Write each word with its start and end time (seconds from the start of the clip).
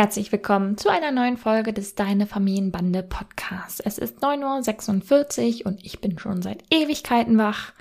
Herzlich 0.00 0.32
willkommen 0.32 0.78
zu 0.78 0.88
einer 0.88 1.10
neuen 1.10 1.36
Folge 1.36 1.74
des 1.74 1.94
Deine 1.94 2.26
Familienbande 2.26 3.02
Podcasts. 3.02 3.80
Es 3.80 3.98
ist 3.98 4.20
9.46 4.24 5.60
Uhr 5.60 5.66
und 5.66 5.84
ich 5.84 6.00
bin 6.00 6.18
schon 6.18 6.40
seit 6.40 6.64
Ewigkeiten 6.70 7.36
wach, 7.36 7.74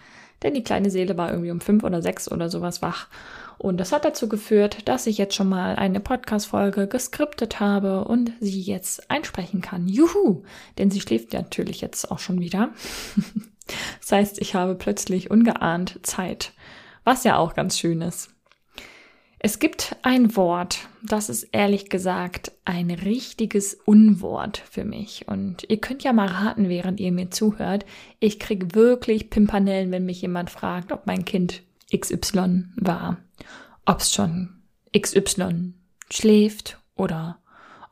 denn 0.43 0.53
die 0.53 0.61
kleine 0.61 0.89
Seele 0.89 1.17
war 1.17 1.29
irgendwie 1.29 1.51
um 1.51 1.61
fünf 1.61 1.85
oder 1.85 2.01
sechs 2.01 2.29
oder 2.29 2.49
sowas 2.49 2.81
wach. 2.81 3.07
Und 3.57 3.77
das 3.77 3.93
hat 3.93 4.03
dazu 4.03 4.27
geführt, 4.27 4.89
dass 4.89 5.07
ich 5.07 5.17
jetzt 5.17 5.33
schon 5.33 5.47
mal 5.47 5.77
eine 5.77 6.01
Podcast-Folge 6.01 6.87
geskriptet 6.87 7.61
habe 7.61 8.03
und 8.03 8.33
sie 8.41 8.59
jetzt 8.59 9.09
einsprechen 9.09 9.61
kann. 9.61 9.87
Juhu! 9.87 10.43
Denn 10.77 10.91
sie 10.91 10.99
schläft 10.99 11.31
natürlich 11.31 11.79
jetzt 11.79 12.11
auch 12.11 12.19
schon 12.19 12.41
wieder. 12.41 12.71
das 14.01 14.11
heißt, 14.11 14.41
ich 14.41 14.55
habe 14.55 14.75
plötzlich 14.75 15.31
ungeahnt 15.31 16.01
Zeit, 16.03 16.51
was 17.05 17.23
ja 17.23 17.37
auch 17.37 17.53
ganz 17.53 17.79
schön 17.79 18.01
ist. 18.01 18.29
Es 19.41 19.59
gibt 19.59 19.95
ein 20.01 20.35
Wort, 20.35 20.89
das 21.01 21.29
ist 21.29 21.43
ehrlich 21.53 21.89
gesagt 21.89 22.51
ein 22.65 22.91
richtiges 22.91 23.73
Unwort 23.73 24.61
für 24.69 24.83
mich. 24.83 25.29
Und 25.29 25.65
ihr 25.69 25.77
könnt 25.77 26.03
ja 26.03 26.11
mal 26.11 26.27
raten, 26.27 26.67
während 26.67 26.99
ihr 26.99 27.13
mir 27.13 27.31
zuhört. 27.31 27.85
Ich 28.19 28.37
krieg 28.37 28.75
wirklich 28.75 29.29
Pimpanellen, 29.29 29.91
wenn 29.91 30.05
mich 30.05 30.21
jemand 30.21 30.49
fragt, 30.49 30.91
ob 30.91 31.07
mein 31.07 31.23
Kind 31.23 31.63
XY 31.95 32.65
war. 32.75 33.17
Ob's 33.85 34.13
schon 34.13 34.61
XY 34.97 35.73
schläft 36.11 36.77
oder 36.95 37.39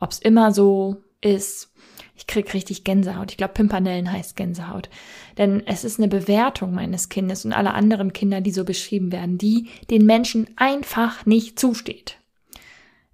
ob's 0.01 0.19
immer 0.19 0.51
so 0.51 1.01
ist 1.21 1.71
ich 2.17 2.25
krieg 2.25 2.53
richtig 2.53 2.83
Gänsehaut. 2.83 3.31
Ich 3.31 3.37
glaube, 3.37 3.53
Pimpanellen 3.53 4.11
heißt 4.11 4.35
Gänsehaut. 4.35 4.89
Denn 5.37 5.65
es 5.67 5.83
ist 5.83 5.99
eine 5.99 6.07
Bewertung 6.07 6.73
meines 6.73 7.09
Kindes 7.09 7.45
und 7.45 7.53
aller 7.53 7.75
anderen 7.75 8.11
Kinder, 8.11 8.41
die 8.41 8.51
so 8.51 8.65
beschrieben 8.65 9.11
werden, 9.11 9.37
die 9.37 9.69
den 9.91 10.05
Menschen 10.05 10.49
einfach 10.55 11.27
nicht 11.27 11.59
zusteht. 11.59 12.17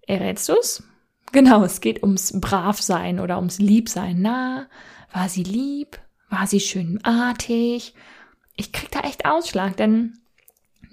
Errätst 0.07 0.47
du's? 0.47 0.83
Genau, 1.33 1.63
es 1.63 1.81
geht 1.81 2.01
ums 2.01 2.39
Bravsein 2.39 3.19
oder 3.19 3.37
ums 3.37 3.59
Liebsein. 3.59 4.21
Na, 4.21 4.67
war 5.11 5.27
sie 5.27 5.43
lieb? 5.43 5.99
War 6.29 6.47
sie 6.47 6.61
schönartig? 6.61 7.93
Ich 8.55 8.71
krieg 8.71 8.89
da 8.91 9.01
echt 9.01 9.25
Ausschlag, 9.25 9.75
denn 9.75 10.17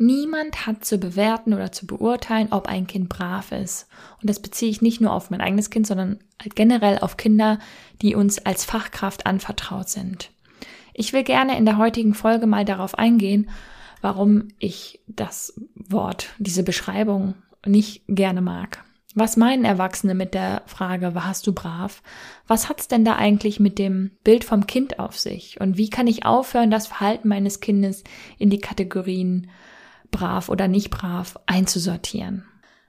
Niemand 0.03 0.67
hat 0.67 0.83
zu 0.83 0.97
bewerten 0.97 1.53
oder 1.53 1.73
zu 1.73 1.87
beurteilen, 1.87 2.49
ob 2.53 2.69
ein 2.69 2.87
Kind 2.87 3.11
brav 3.11 3.53
ist. 3.53 3.87
Und 4.23 4.31
das 4.31 4.41
beziehe 4.41 4.71
ich 4.71 4.81
nicht 4.81 5.03
nur 5.03 5.13
auf 5.13 5.29
mein 5.29 5.43
eigenes 5.43 5.69
Kind, 5.69 5.87
sondern 5.87 6.21
generell 6.55 7.01
auf 7.01 7.19
Kinder, 7.19 7.59
die 8.01 8.15
uns 8.15 8.39
als 8.39 8.65
Fachkraft 8.65 9.27
anvertraut 9.27 9.91
sind. 9.91 10.31
Ich 10.95 11.13
will 11.13 11.23
gerne 11.23 11.59
in 11.59 11.67
der 11.67 11.77
heutigen 11.77 12.15
Folge 12.15 12.47
mal 12.47 12.65
darauf 12.65 12.97
eingehen, 12.97 13.51
warum 14.01 14.49
ich 14.59 15.01
das 15.07 15.53
Wort, 15.75 16.31
diese 16.39 16.63
Beschreibung 16.63 17.35
nicht 17.67 18.03
gerne 18.09 18.41
mag. 18.41 18.83
Was 19.15 19.37
meinen 19.37 19.67
Erwachsene 19.67 20.15
mit 20.15 20.33
der 20.33 20.63
Frage, 20.65 21.15
warst 21.15 21.47
du 21.47 21.53
brav? 21.53 22.03
Was 22.47 22.71
hat's 22.71 22.89
denn 22.89 23.05
da 23.05 23.17
eigentlich 23.17 23.61
mit 23.61 23.79
dem 23.79 24.13
Bild 24.25 24.45
vom 24.45 24.67
Kind 24.67 24.99
auf 24.99 25.19
sich? 25.19 25.61
Und 25.61 25.77
wie 25.77 25.91
kann 25.91 26.07
ich 26.07 26.25
aufhören, 26.25 26.71
das 26.71 26.87
Verhalten 26.87 27.29
meines 27.29 27.61
Kindes 27.61 28.03
in 28.39 28.49
die 28.49 28.61
Kategorien 28.61 29.51
brav 30.11 30.49
oder 30.49 30.69
nicht 30.69 30.91
brav 30.91 31.39
einzusortieren. 31.47 32.45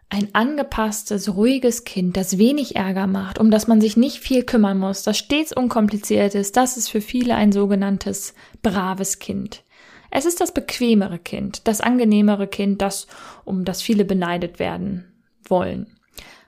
Ein 0.10 0.36
angepasstes, 0.36 1.36
ruhiges 1.36 1.86
Kind, 1.86 2.18
das 2.18 2.38
wenig 2.38 2.76
Ärger 2.76 3.08
macht, 3.08 3.40
um 3.40 3.50
das 3.50 3.68
man 3.68 3.80
sich 3.80 3.96
nicht 3.96 4.18
viel 4.18 4.44
kümmern 4.44 4.78
muss, 4.78 5.04
das 5.04 5.18
stets 5.18 5.54
unkompliziert 5.54 6.36
ist, 6.36 6.58
das 6.58 6.76
ist 6.76 6.90
für 6.90 7.00
viele 7.00 7.36
ein 7.36 7.54
sogenanntes 7.54 8.34
braves 8.62 9.20
Kind. 9.20 9.64
Es 10.10 10.26
ist 10.26 10.42
das 10.42 10.54
bequemere 10.54 11.18
Kind, 11.18 11.66
das 11.66 11.80
angenehmere 11.80 12.48
Kind, 12.48 12.82
das, 12.82 13.08
um 13.46 13.64
das 13.64 13.82
viele 13.82 14.04
beneidet 14.04 14.60
werden 14.60 15.06
wollen. 15.48 15.88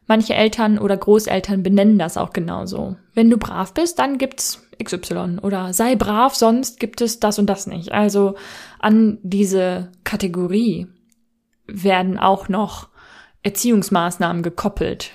Manche 0.05 0.33
Eltern 0.33 0.79
oder 0.79 0.97
Großeltern 0.97 1.63
benennen 1.63 1.97
das 1.97 2.17
auch 2.17 2.33
genauso. 2.33 2.97
Wenn 3.13 3.29
du 3.29 3.37
brav 3.37 3.73
bist, 3.73 3.99
dann 3.99 4.17
gibt's 4.17 4.61
XY 4.83 5.39
oder 5.41 5.73
sei 5.73 5.95
brav, 5.95 6.35
sonst 6.35 6.79
gibt 6.79 7.01
es 7.01 7.19
das 7.19 7.39
und 7.39 7.47
das 7.47 7.67
nicht. 7.67 7.91
Also 7.91 8.35
an 8.79 9.19
diese 9.23 9.91
Kategorie 10.03 10.87
werden 11.67 12.19
auch 12.19 12.49
noch 12.49 12.89
Erziehungsmaßnahmen 13.43 14.43
gekoppelt. 14.43 15.11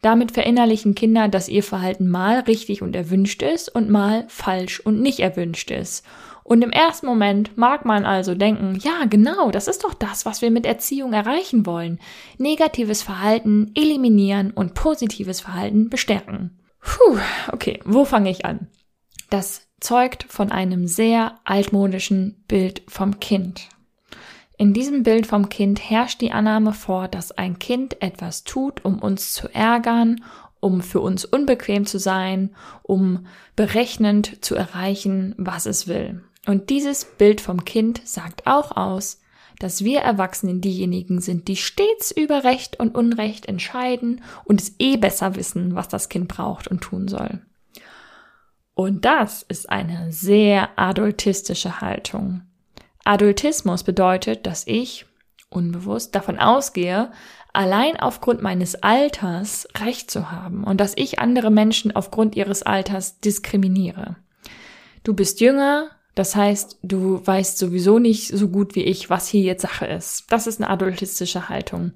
Damit 0.00 0.30
verinnerlichen 0.30 0.94
Kinder, 0.94 1.28
dass 1.28 1.48
ihr 1.48 1.64
Verhalten 1.64 2.08
mal 2.08 2.40
richtig 2.40 2.82
und 2.82 2.94
erwünscht 2.94 3.42
ist 3.42 3.68
und 3.74 3.90
mal 3.90 4.24
falsch 4.28 4.78
und 4.78 5.00
nicht 5.00 5.18
erwünscht 5.18 5.72
ist. 5.72 6.04
Und 6.48 6.62
im 6.62 6.70
ersten 6.70 7.04
Moment 7.04 7.58
mag 7.58 7.84
man 7.84 8.06
also 8.06 8.34
denken, 8.34 8.78
ja, 8.80 9.04
genau, 9.04 9.50
das 9.50 9.68
ist 9.68 9.84
doch 9.84 9.92
das, 9.92 10.24
was 10.24 10.40
wir 10.40 10.50
mit 10.50 10.64
Erziehung 10.64 11.12
erreichen 11.12 11.66
wollen. 11.66 12.00
Negatives 12.38 13.02
Verhalten 13.02 13.70
eliminieren 13.74 14.52
und 14.52 14.72
positives 14.72 15.42
Verhalten 15.42 15.90
bestärken. 15.90 16.58
Puh, 16.80 17.18
okay, 17.52 17.80
wo 17.84 18.06
fange 18.06 18.30
ich 18.30 18.46
an? 18.46 18.68
Das 19.28 19.68
zeugt 19.78 20.24
von 20.26 20.50
einem 20.50 20.86
sehr 20.86 21.38
altmodischen 21.44 22.42
Bild 22.48 22.80
vom 22.88 23.20
Kind. 23.20 23.68
In 24.56 24.72
diesem 24.72 25.02
Bild 25.02 25.26
vom 25.26 25.50
Kind 25.50 25.90
herrscht 25.90 26.22
die 26.22 26.32
Annahme 26.32 26.72
vor, 26.72 27.08
dass 27.08 27.30
ein 27.30 27.58
Kind 27.58 28.00
etwas 28.00 28.44
tut, 28.44 28.86
um 28.86 29.00
uns 29.00 29.34
zu 29.34 29.52
ärgern, 29.52 30.24
um 30.60 30.80
für 30.80 31.00
uns 31.00 31.26
unbequem 31.26 31.84
zu 31.84 31.98
sein, 31.98 32.56
um 32.82 33.26
berechnend 33.54 34.42
zu 34.42 34.54
erreichen, 34.54 35.34
was 35.36 35.66
es 35.66 35.88
will. 35.88 36.22
Und 36.46 36.70
dieses 36.70 37.04
Bild 37.04 37.40
vom 37.40 37.64
Kind 37.64 38.00
sagt 38.04 38.46
auch 38.46 38.76
aus, 38.76 39.20
dass 39.58 39.82
wir 39.82 40.00
Erwachsenen 40.00 40.60
diejenigen 40.60 41.20
sind, 41.20 41.48
die 41.48 41.56
stets 41.56 42.10
über 42.10 42.44
Recht 42.44 42.78
und 42.78 42.94
Unrecht 42.94 43.46
entscheiden 43.46 44.22
und 44.44 44.60
es 44.60 44.74
eh 44.78 44.96
besser 44.96 45.34
wissen, 45.34 45.74
was 45.74 45.88
das 45.88 46.08
Kind 46.08 46.28
braucht 46.28 46.68
und 46.68 46.80
tun 46.80 47.08
soll. 47.08 47.40
Und 48.74 49.04
das 49.04 49.42
ist 49.42 49.68
eine 49.68 50.12
sehr 50.12 50.70
adultistische 50.76 51.80
Haltung. 51.80 52.42
Adultismus 53.04 53.82
bedeutet, 53.82 54.46
dass 54.46 54.66
ich 54.66 55.06
unbewusst 55.50 56.14
davon 56.14 56.38
ausgehe, 56.38 57.10
allein 57.52 57.98
aufgrund 57.98 58.42
meines 58.42 58.76
Alters 58.76 59.66
Recht 59.78 60.10
zu 60.10 60.30
haben 60.30 60.62
und 60.62 60.80
dass 60.80 60.92
ich 60.94 61.18
andere 61.18 61.50
Menschen 61.50 61.96
aufgrund 61.96 62.36
ihres 62.36 62.62
Alters 62.62 63.18
diskriminiere. 63.18 64.16
Du 65.02 65.14
bist 65.14 65.40
jünger, 65.40 65.90
das 66.18 66.34
heißt, 66.34 66.80
du 66.82 67.24
weißt 67.24 67.58
sowieso 67.58 68.00
nicht 68.00 68.36
so 68.36 68.48
gut 68.48 68.74
wie 68.74 68.82
ich, 68.82 69.08
was 69.08 69.28
hier 69.28 69.42
jetzt 69.42 69.62
Sache 69.62 69.86
ist. 69.86 70.24
Das 70.30 70.48
ist 70.48 70.60
eine 70.60 70.68
adultistische 70.68 71.48
Haltung. 71.48 71.92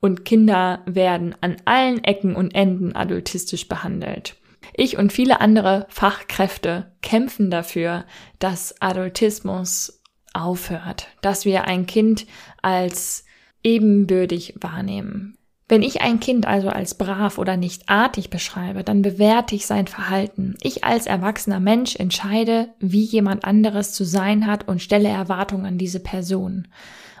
Und 0.00 0.26
Kinder 0.26 0.82
werden 0.84 1.34
an 1.40 1.56
allen 1.64 2.04
Ecken 2.04 2.36
und 2.36 2.54
Enden 2.54 2.94
adultistisch 2.94 3.66
behandelt. 3.66 4.36
Ich 4.74 4.98
und 4.98 5.14
viele 5.14 5.40
andere 5.40 5.86
Fachkräfte 5.88 6.92
kämpfen 7.00 7.50
dafür, 7.50 8.04
dass 8.38 8.82
Adultismus 8.82 10.02
aufhört, 10.34 11.08
dass 11.22 11.46
wir 11.46 11.64
ein 11.64 11.86
Kind 11.86 12.26
als 12.60 13.24
ebenbürtig 13.62 14.56
wahrnehmen. 14.60 15.38
Wenn 15.66 15.82
ich 15.82 16.02
ein 16.02 16.20
Kind 16.20 16.46
also 16.46 16.68
als 16.68 16.94
brav 16.94 17.38
oder 17.38 17.56
nicht 17.56 17.88
artig 17.88 18.28
beschreibe, 18.28 18.84
dann 18.84 19.00
bewerte 19.00 19.54
ich 19.54 19.66
sein 19.66 19.86
Verhalten. 19.86 20.56
Ich 20.62 20.84
als 20.84 21.06
erwachsener 21.06 21.60
Mensch 21.60 21.96
entscheide, 21.96 22.68
wie 22.80 23.02
jemand 23.02 23.44
anderes 23.44 23.92
zu 23.92 24.04
sein 24.04 24.46
hat 24.46 24.68
und 24.68 24.82
stelle 24.82 25.08
Erwartungen 25.08 25.64
an 25.64 25.78
diese 25.78 26.00
Person. 26.00 26.68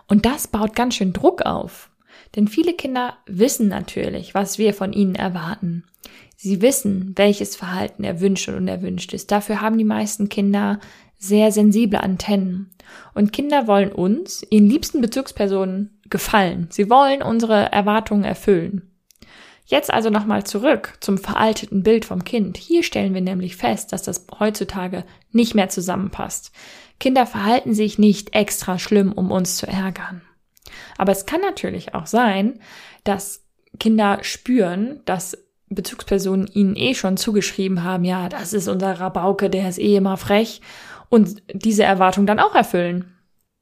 Und 0.08 0.26
das 0.26 0.46
baut 0.46 0.76
ganz 0.76 0.96
schön 0.96 1.14
Druck 1.14 1.42
auf. 1.42 1.90
Denn 2.36 2.48
viele 2.48 2.74
Kinder 2.74 3.16
wissen 3.26 3.68
natürlich, 3.68 4.34
was 4.34 4.58
wir 4.58 4.74
von 4.74 4.92
ihnen 4.92 5.14
erwarten. 5.14 5.84
Sie 6.36 6.60
wissen, 6.60 7.12
welches 7.16 7.56
Verhalten 7.56 8.04
erwünscht 8.04 8.48
und 8.48 8.56
unerwünscht 8.56 9.14
ist. 9.14 9.30
Dafür 9.30 9.62
haben 9.62 9.78
die 9.78 9.84
meisten 9.84 10.28
Kinder 10.28 10.80
sehr 11.18 11.52
sensible 11.52 12.00
Antennen. 12.00 12.70
Und 13.14 13.32
Kinder 13.32 13.66
wollen 13.66 13.92
uns, 13.92 14.44
ihren 14.50 14.68
liebsten 14.68 15.00
Bezugspersonen, 15.00 15.93
gefallen. 16.10 16.68
Sie 16.70 16.90
wollen 16.90 17.22
unsere 17.22 17.72
Erwartungen 17.72 18.24
erfüllen. 18.24 18.90
Jetzt 19.66 19.92
also 19.92 20.10
nochmal 20.10 20.44
zurück 20.44 20.94
zum 21.00 21.16
veralteten 21.16 21.82
Bild 21.82 22.04
vom 22.04 22.24
Kind. 22.24 22.58
Hier 22.58 22.82
stellen 22.82 23.14
wir 23.14 23.22
nämlich 23.22 23.56
fest, 23.56 23.92
dass 23.92 24.02
das 24.02 24.26
heutzutage 24.38 25.04
nicht 25.32 25.54
mehr 25.54 25.70
zusammenpasst. 25.70 26.52
Kinder 27.00 27.26
verhalten 27.26 27.74
sich 27.74 27.98
nicht 27.98 28.34
extra 28.34 28.78
schlimm, 28.78 29.12
um 29.12 29.30
uns 29.30 29.56
zu 29.56 29.66
ärgern. 29.66 30.22
Aber 30.98 31.12
es 31.12 31.26
kann 31.26 31.40
natürlich 31.40 31.94
auch 31.94 32.06
sein, 32.06 32.60
dass 33.04 33.42
Kinder 33.80 34.18
spüren, 34.22 35.00
dass 35.06 35.38
Bezugspersonen 35.68 36.46
ihnen 36.46 36.76
eh 36.76 36.94
schon 36.94 37.16
zugeschrieben 37.16 37.82
haben, 37.82 38.04
ja, 38.04 38.28
das 38.28 38.52
ist 38.52 38.68
unser 38.68 39.00
Rabauke, 39.00 39.50
der 39.50 39.68
ist 39.68 39.78
eh 39.78 39.96
immer 39.96 40.16
frech 40.16 40.60
und 41.08 41.42
diese 41.52 41.84
Erwartung 41.84 42.26
dann 42.26 42.38
auch 42.38 42.54
erfüllen. 42.54 43.12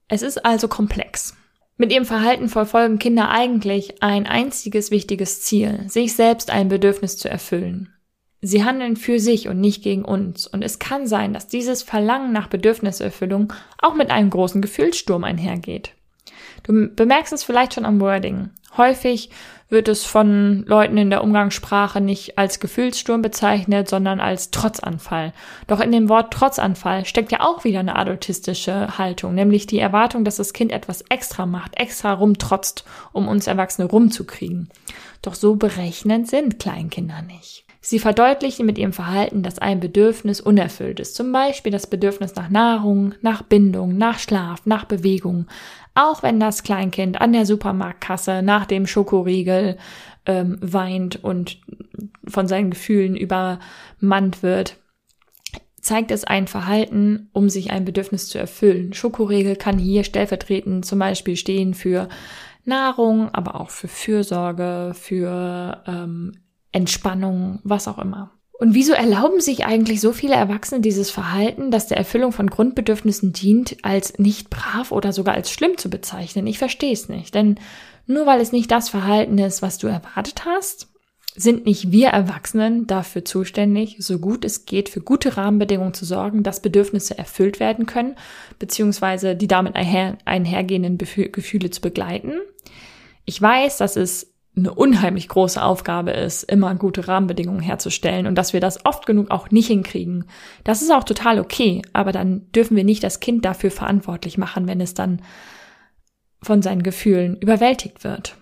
Es 0.09 0.23
ist 0.23 0.45
also 0.45 0.69
komplex. 0.69 1.37
Mit 1.83 1.91
ihrem 1.91 2.05
Verhalten 2.05 2.49
verfolgen 2.49 3.01
Kinder 3.01 3.31
eigentlich 3.31 4.05
ein 4.05 4.29
einziges 4.29 4.93
wichtiges 4.93 5.43
Ziel, 5.43 5.81
sich 5.89 6.15
selbst 6.15 6.49
ein 6.49 6.69
Bedürfnis 6.69 7.19
zu 7.19 7.29
erfüllen. 7.29 7.93
Sie 8.41 8.63
handeln 8.63 8.95
für 8.95 9.19
sich 9.19 9.49
und 9.49 9.61
nicht 9.61 9.83
gegen 9.83 10.05
uns. 10.05 10.47
Und 10.47 10.63
es 10.63 10.79
kann 10.79 11.09
sein, 11.09 11.35
dass 11.35 11.49
dieses 11.49 11.83
Verlangen 11.83 12.31
nach 12.31 12.47
Bedürfniserfüllung 12.47 13.53
auch 13.79 13.97
mit 13.97 14.13
einem 14.13 14.31
großen 14.31 14.63
Gefühlssturm 14.63 15.25
einhergeht. 15.25 15.91
Du 16.63 16.89
bemerkst 16.95 17.33
es 17.33 17.43
vielleicht 17.43 17.75
schon 17.75 17.85
am 17.85 17.99
Wording. 17.99 18.51
Häufig 18.77 19.31
wird 19.73 19.89
es 19.89 20.05
von 20.05 20.65
Leuten 20.67 20.97
in 20.99 21.11
der 21.11 21.25
Umgangssprache 21.25 22.01
nicht 22.01 22.39
als 22.39 22.61
Gefühlssturm 22.61 23.23
bezeichnet, 23.23 23.89
sondern 23.89 24.21
als 24.21 24.51
Trotzanfall. 24.51 25.33
Doch 25.67 25.81
in 25.81 25.91
dem 25.91 26.09
Wort 26.09 26.33
Trotzanfall 26.33 27.07
steckt 27.07 27.33
ja 27.33 27.41
auch 27.41 27.65
wieder 27.65 27.81
eine 27.81 27.97
adultistische 27.97 28.99
Haltung, 28.99 29.35
nämlich 29.35 29.67
die 29.67 29.79
Erwartung, 29.79 30.25
dass 30.25 30.37
das 30.37 30.53
Kind 30.53 30.71
etwas 30.71 31.03
extra 31.09 31.47
macht, 31.47 31.81
extra 31.81 32.13
rumtrotzt, 32.13 32.85
um 33.13 33.27
uns 33.27 33.47
Erwachsene 33.47 33.89
rumzukriegen. 33.89 34.69
Doch 35.23 35.35
so 35.35 35.57
berechnend 35.57 36.29
sind 36.29 36.59
Kleinkinder 36.59 37.23
nicht. 37.23 37.65
Sie 37.85 37.99
verdeutlichen 37.99 38.65
mit 38.65 38.79
ihrem 38.79 38.93
Verhalten, 38.93 39.43
dass 39.43 39.59
ein 39.59 39.81
Bedürfnis 39.81 40.41
unerfüllt 40.41 41.01
ist. 41.01 41.17
Zum 41.17 41.33
Beispiel 41.33 41.73
das 41.73 41.89
Bedürfnis 41.89 42.37
nach 42.37 42.49
Nahrung, 42.49 43.17
nach 43.23 43.43
Bindung, 43.43 43.99
nach 43.99 44.21
Schlaf, 44.21 44.65
nach 44.67 44.85
Bewegung. 44.85 45.49
Auch 45.97 46.23
wenn 46.23 46.39
das 46.39 46.63
Kleinkind 46.63 47.21
an 47.21 47.33
der 47.33 47.45
Supermarktkasse 47.45 48.41
nach 48.43 48.67
dem 48.67 48.87
Schokoriegel 48.87 49.79
ähm, 50.27 50.59
weint 50.61 51.25
und 51.25 51.59
von 52.25 52.47
seinen 52.47 52.71
Gefühlen 52.71 53.17
übermannt 53.17 54.45
wird, 54.45 54.77
zeigt 55.81 56.13
es 56.13 56.23
ein 56.23 56.47
Verhalten, 56.47 57.31
um 57.33 57.49
sich 57.49 57.73
ein 57.73 57.85
Bedürfnis 57.85 58.29
zu 58.29 58.39
erfüllen. 58.39 58.93
Schokoriegel 58.93 59.57
kann 59.57 59.77
hier 59.77 60.05
stellvertretend 60.05 60.87
zum 60.87 61.01
Beispiel 61.01 61.35
stehen 61.35 61.75
für 61.75 62.09
Nahrung, 62.65 63.29
aber 63.35 63.61
auch 63.61 63.71
für 63.71 63.89
Fürsorge, 63.89 64.93
für 64.95 65.83
ähm, 65.89 66.33
Entspannung, 66.73 67.61
was 67.63 67.89
auch 67.89 67.99
immer. 67.99 68.31
Und 68.59 68.75
wieso 68.75 68.93
erlauben 68.93 69.41
sich 69.41 69.65
eigentlich 69.65 70.01
so 70.01 70.13
viele 70.13 70.35
Erwachsene 70.35 70.81
dieses 70.81 71.11
Verhalten, 71.11 71.71
das 71.71 71.89
der 71.89 71.97
Erfüllung 71.97 72.31
von 72.31 72.49
Grundbedürfnissen 72.49 73.33
dient, 73.33 73.77
als 73.83 74.19
nicht 74.19 74.51
brav 74.51 74.93
oder 74.93 75.13
sogar 75.13 75.35
als 75.35 75.51
schlimm 75.51 75.79
zu 75.79 75.91
bezeichnen? 75.91 76.47
Ich 76.47 76.59
verstehe 76.59 76.93
es 76.93 77.09
nicht. 77.09 77.35
Denn 77.35 77.59
nur 78.07 78.25
weil 78.27 78.41
es 78.41 78.53
nicht 78.53 78.71
das 78.71 78.89
Verhalten 78.89 79.39
ist, 79.39 79.63
was 79.63 79.79
du 79.79 79.89
erwartet 79.89 80.45
hast, 80.45 80.89
sind 81.35 81.65
nicht 81.65 81.91
wir 81.91 82.09
Erwachsenen 82.09 82.87
dafür 82.87 83.25
zuständig, 83.25 83.97
so 83.99 84.19
gut 84.19 84.45
es 84.45 84.67
geht, 84.67 84.89
für 84.89 85.01
gute 85.01 85.37
Rahmenbedingungen 85.37 85.95
zu 85.95 86.05
sorgen, 86.05 86.43
dass 86.43 86.61
Bedürfnisse 86.61 87.17
erfüllt 87.17 87.59
werden 87.59 87.87
können, 87.87 88.17
beziehungsweise 88.59 89.35
die 89.35 89.49
damit 89.49 89.75
einher, 89.75 90.19
einhergehenden 90.25 90.99
Gefühle 90.99 91.71
zu 91.71 91.81
begleiten. 91.81 92.35
Ich 93.25 93.41
weiß, 93.41 93.79
dass 93.79 93.97
es 93.97 94.32
eine 94.55 94.75
unheimlich 94.75 95.29
große 95.29 95.63
Aufgabe 95.63 96.11
ist, 96.11 96.43
immer 96.43 96.75
gute 96.75 97.09
Rahmenbedingungen 97.09 97.63
herzustellen 97.63 98.27
und 98.27 98.35
dass 98.35 98.53
wir 98.53 98.61
das 98.61 98.85
oft 98.85 99.07
genug 99.07 99.31
auch 99.31 99.51
nicht 99.51 99.69
hinkriegen. 99.69 100.27
Das 100.63 100.83
ist 100.83 100.93
auch 100.93 101.05
total 101.05 101.41
okay, 101.41 101.81
aber 101.95 102.13
dann 102.13 102.51
dürfen 102.53 102.77
wir 102.77 102.85
nicht 102.85 103.03
das 103.03 103.21
Kind 103.21 103.45
dafür 103.45 103.71
verantwortlich 103.71 104.37
machen, 104.37 104.69
wenn 104.69 104.81
es 104.81 104.93
dann 104.93 105.23
von 106.43 106.61
seinen 106.61 106.83
Gefühlen 106.83 107.39
überwältigt 107.39 108.05
wird. 108.05 108.37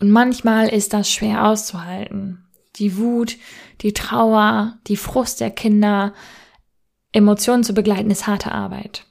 Und 0.00 0.10
manchmal 0.10 0.68
ist 0.68 0.92
das 0.92 1.10
schwer 1.10 1.46
auszuhalten. 1.46 2.44
Die 2.76 2.96
Wut, 2.96 3.36
die 3.80 3.92
Trauer, 3.92 4.78
die 4.88 4.96
Frust 4.96 5.40
der 5.40 5.50
Kinder, 5.50 6.14
Emotionen 7.12 7.62
zu 7.62 7.74
begleiten, 7.74 8.10
ist 8.10 8.26
harte 8.26 8.50
Arbeit. 8.50 9.06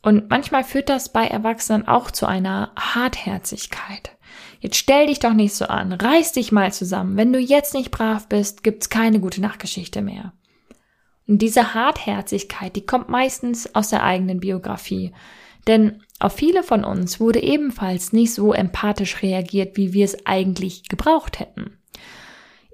Und 0.00 0.30
manchmal 0.30 0.64
führt 0.64 0.88
das 0.88 1.12
bei 1.12 1.26
Erwachsenen 1.26 1.86
auch 1.86 2.10
zu 2.10 2.24
einer 2.26 2.72
Hartherzigkeit. 2.76 4.13
Jetzt 4.64 4.76
stell 4.76 5.08
dich 5.08 5.18
doch 5.18 5.34
nicht 5.34 5.52
so 5.52 5.66
an, 5.66 5.92
reiß 5.92 6.32
dich 6.32 6.50
mal 6.50 6.72
zusammen. 6.72 7.18
Wenn 7.18 7.34
du 7.34 7.38
jetzt 7.38 7.74
nicht 7.74 7.90
brav 7.90 8.30
bist, 8.30 8.64
gibt's 8.64 8.88
keine 8.88 9.20
gute 9.20 9.42
Nachtgeschichte 9.42 10.00
mehr. 10.00 10.32
Und 11.28 11.42
diese 11.42 11.74
Hartherzigkeit, 11.74 12.74
die 12.74 12.86
kommt 12.86 13.10
meistens 13.10 13.74
aus 13.74 13.90
der 13.90 14.02
eigenen 14.02 14.40
Biografie. 14.40 15.12
Denn 15.66 16.02
auf 16.18 16.32
viele 16.32 16.62
von 16.62 16.82
uns 16.82 17.20
wurde 17.20 17.42
ebenfalls 17.42 18.14
nicht 18.14 18.32
so 18.32 18.54
empathisch 18.54 19.20
reagiert, 19.20 19.76
wie 19.76 19.92
wir 19.92 20.06
es 20.06 20.24
eigentlich 20.24 20.88
gebraucht 20.88 21.40
hätten. 21.40 21.76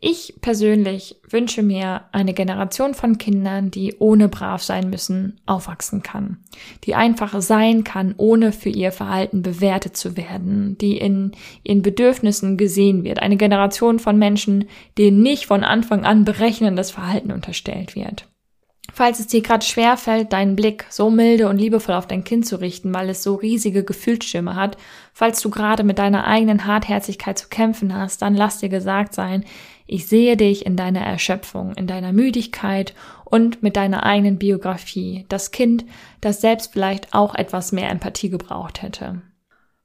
Ich 0.03 0.37
persönlich 0.41 1.17
wünsche 1.29 1.63
mir 1.63 2.05
eine 2.13 2.33
Generation 2.33 2.95
von 2.95 3.19
Kindern, 3.19 3.71
die 3.71 3.97
ohne 3.99 4.31
brav 4.31 4.63
sein 4.63 4.89
müssen, 4.89 5.39
aufwachsen 5.45 6.03
kann. 6.03 6.39
Die 6.85 6.95
einfach 6.95 7.39
sein 7.43 7.85
kann, 7.85 8.15
ohne 8.17 8.53
für 8.53 8.71
ihr 8.71 8.93
Verhalten 8.93 9.43
bewertet 9.43 9.99
zu 9.99 10.17
werden, 10.17 10.79
die 10.79 10.97
in 10.97 11.33
ihren 11.65 11.83
Bedürfnissen 11.83 12.57
gesehen 12.57 13.05
wird. 13.05 13.21
Eine 13.21 13.37
Generation 13.37 13.99
von 13.99 14.19
Menschen, 14.19 14.65
denen 14.97 15.23
nicht 15.23 15.45
von 15.45 15.65
Anfang 15.65 16.07
an 16.07 16.25
berechnendes 16.25 16.91
Verhalten 16.91 17.31
unterstellt 17.31 17.95
wird. 17.95 18.27
Falls 18.93 19.21
es 19.21 19.27
dir 19.27 19.43
gerade 19.43 19.65
schwer 19.65 19.97
fällt, 19.97 20.33
deinen 20.33 20.57
Blick 20.57 20.87
so 20.91 21.11
milde 21.11 21.49
und 21.49 21.59
liebevoll 21.59 21.95
auf 21.95 22.07
dein 22.07 22.25
Kind 22.25 22.47
zu 22.47 22.57
richten, 22.61 22.93
weil 22.95 23.09
es 23.09 23.23
so 23.23 23.35
riesige 23.37 23.85
Gefühlsschirme 23.85 24.55
hat, 24.55 24.77
falls 25.13 25.41
du 25.41 25.51
gerade 25.51 25.85
mit 25.85 25.99
deiner 25.99 26.27
eigenen 26.27 26.67
Hartherzigkeit 26.67 27.39
zu 27.39 27.49
kämpfen 27.49 27.95
hast, 27.95 28.23
dann 28.23 28.35
lass 28.35 28.59
dir 28.59 28.69
gesagt 28.69 29.15
sein, 29.15 29.45
ich 29.87 30.07
sehe 30.07 30.37
dich 30.37 30.67
in 30.67 30.77
deiner 30.77 31.01
Erschöpfung, 31.01 31.75
in 31.75 31.87
deiner 31.87 32.13
Müdigkeit 32.13 32.95
und 33.25 33.63
mit 33.63 33.77
deiner 33.77 34.05
eigenen 34.05 34.39
Biografie. 34.39 35.25
Das 35.29 35.51
Kind, 35.51 35.85
das 36.21 36.41
selbst 36.41 36.73
vielleicht 36.73 37.13
auch 37.13 37.35
etwas 37.35 37.73
mehr 37.73 37.91
Empathie 37.91 38.31
gebraucht 38.31 38.83
hätte. 38.83 39.23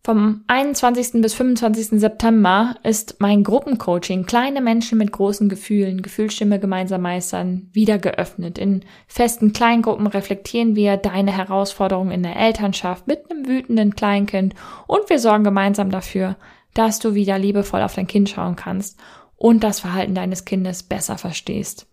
Vom 0.06 0.44
21. 0.46 1.20
bis 1.24 1.34
25. 1.34 2.00
September 2.00 2.76
ist 2.84 3.16
mein 3.18 3.44
Gruppencoaching 3.44 4.28
Kleine 4.28 4.62
Menschen 4.62 5.00
mit 5.00 5.12
großen 5.12 5.50
Gefühlen, 5.50 6.04
Gefühlsstimme 6.04 6.60
gemeinsam 6.60 7.02
meistern, 7.02 7.72
wieder 7.74 7.98
geöffnet. 7.98 8.60
In 8.60 8.86
festen 9.08 9.52
Kleingruppen 9.52 10.06
reflektieren 10.06 10.76
wir 10.76 10.98
deine 10.98 11.36
Herausforderungen 11.36 12.12
in 12.12 12.22
der 12.22 12.36
Elternschaft 12.36 13.08
mit 13.08 13.32
einem 13.32 13.48
wütenden 13.48 13.96
Kleinkind 13.96 14.54
und 14.86 15.10
wir 15.10 15.18
sorgen 15.18 15.44
gemeinsam 15.44 15.90
dafür, 15.90 16.36
dass 16.76 17.00
du 17.00 17.16
wieder 17.16 17.40
liebevoll 17.40 17.82
auf 17.82 17.96
dein 17.96 18.06
Kind 18.06 18.30
schauen 18.30 18.56
kannst 18.56 19.00
und 19.38 19.64
das 19.64 19.80
Verhalten 19.80 20.14
deines 20.14 20.46
Kindes 20.46 20.84
besser 20.84 21.18
verstehst. 21.18 21.88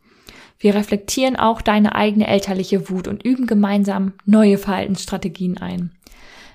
Wir 0.59 0.75
reflektieren 0.75 1.37
auch 1.37 1.63
deine 1.63 1.95
eigene 1.95 2.27
elterliche 2.27 2.91
Wut 2.91 3.09
und 3.09 3.23
üben 3.25 3.47
gemeinsam 3.47 4.13
neue 4.27 4.59
Verhaltensstrategien 4.59 5.57
ein. 5.57 5.93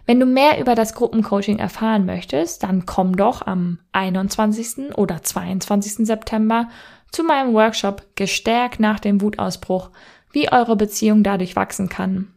Wenn 0.07 0.21
du 0.21 0.25
mehr 0.25 0.57
über 0.61 0.73
das 0.73 0.93
Gruppencoaching 0.93 1.59
erfahren 1.59 2.05
möchtest, 2.05 2.63
dann 2.63 2.85
komm 2.85 3.17
doch 3.17 3.45
am 3.45 3.79
21. 3.91 4.95
oder 4.95 5.21
22. 5.21 6.07
September 6.07 6.69
zu 7.11 7.25
meinem 7.25 7.53
Workshop 7.53 8.03
Gestärkt 8.15 8.79
nach 8.79 9.01
dem 9.01 9.19
Wutausbruch, 9.19 9.89
wie 10.31 10.49
eure 10.49 10.77
Beziehung 10.77 11.23
dadurch 11.23 11.57
wachsen 11.57 11.89
kann. 11.89 12.29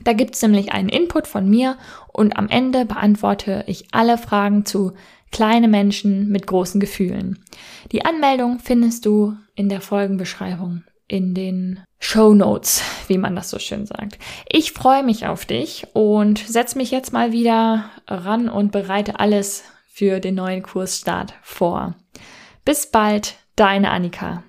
Da 0.00 0.12
gibt's 0.12 0.42
nämlich 0.42 0.72
einen 0.72 0.88
Input 0.88 1.28
von 1.28 1.48
mir 1.48 1.78
und 2.12 2.36
am 2.36 2.48
Ende 2.48 2.84
beantworte 2.84 3.62
ich 3.68 3.86
alle 3.92 4.18
Fragen 4.18 4.64
zu 4.64 4.92
kleine 5.30 5.68
Menschen 5.68 6.28
mit 6.30 6.48
großen 6.48 6.80
Gefühlen. 6.80 7.44
Die 7.92 8.04
Anmeldung 8.04 8.58
findest 8.58 9.06
du 9.06 9.36
in 9.54 9.68
der 9.68 9.80
Folgenbeschreibung 9.80 10.82
in 11.08 11.34
den 11.34 11.82
Show 11.98 12.34
Notes, 12.34 12.82
wie 13.08 13.18
man 13.18 13.34
das 13.34 13.50
so 13.50 13.58
schön 13.58 13.86
sagt. 13.86 14.18
Ich 14.48 14.72
freue 14.72 15.02
mich 15.02 15.26
auf 15.26 15.46
dich 15.46 15.86
und 15.94 16.38
setze 16.38 16.78
mich 16.78 16.90
jetzt 16.90 17.12
mal 17.12 17.32
wieder 17.32 17.90
ran 18.06 18.48
und 18.48 18.70
bereite 18.70 19.18
alles 19.18 19.64
für 19.88 20.20
den 20.20 20.36
neuen 20.36 20.62
Kursstart 20.62 21.34
vor. 21.42 21.96
Bis 22.64 22.90
bald, 22.90 23.36
deine 23.56 23.90
Annika. 23.90 24.44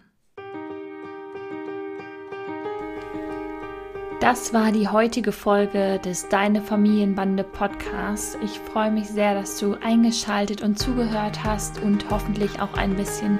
Das 4.20 4.54
war 4.54 4.74
die 4.74 4.90
heutige 4.90 5.32
Folge 5.32 5.98
des 6.04 6.28
Deine 6.28 6.62
Familienbande 6.62 7.46
Podcasts. 7.46 8.38
Ich 8.44 8.60
freue 8.60 8.92
mich 8.92 9.08
sehr, 9.08 9.34
dass 9.34 9.58
du 9.58 9.76
eingeschaltet 9.82 10.62
und 10.62 10.78
zugehört 10.78 11.46
hast 11.46 11.82
und 11.82 12.10
hoffentlich 12.10 12.60
auch 12.62 12.74
ein 12.74 12.98
bisschen 12.98 13.40